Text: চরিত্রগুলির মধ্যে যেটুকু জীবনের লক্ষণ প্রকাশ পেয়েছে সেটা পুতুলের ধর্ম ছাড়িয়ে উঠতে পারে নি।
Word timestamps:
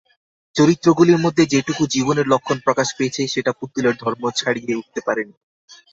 চরিত্রগুলির 0.55 1.19
মধ্যে 1.19 1.43
যেটুকু 1.53 1.83
জীবনের 1.87 2.25
লক্ষণ 2.27 2.57
প্রকাশ 2.65 2.87
পেয়েছে 2.97 3.21
সেটা 3.33 3.51
পুতুলের 3.59 3.95
ধর্ম 4.03 4.23
ছাড়িয়ে 4.39 4.77
উঠতে 4.79 4.99
পারে 5.07 5.21
নি। 5.23 5.35